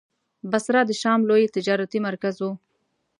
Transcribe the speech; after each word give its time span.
بصره 0.51 0.81
د 0.85 0.91
شام 1.01 1.19
لوی 1.29 1.53
تجارتي 1.55 1.99
مرکز 2.07 2.35
و. 2.41 2.45